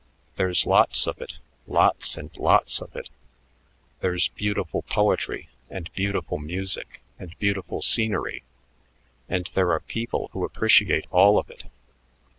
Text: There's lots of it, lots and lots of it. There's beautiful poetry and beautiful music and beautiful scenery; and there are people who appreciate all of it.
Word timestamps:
There's 0.35 0.65
lots 0.65 1.05
of 1.05 1.21
it, 1.21 1.37
lots 1.67 2.17
and 2.17 2.35
lots 2.35 2.81
of 2.81 2.95
it. 2.95 3.07
There's 3.99 4.29
beautiful 4.29 4.81
poetry 4.81 5.49
and 5.69 5.93
beautiful 5.93 6.39
music 6.39 7.03
and 7.19 7.37
beautiful 7.37 7.83
scenery; 7.83 8.41
and 9.29 9.47
there 9.53 9.69
are 9.69 9.79
people 9.79 10.31
who 10.33 10.43
appreciate 10.43 11.05
all 11.11 11.37
of 11.37 11.51
it. 11.51 11.65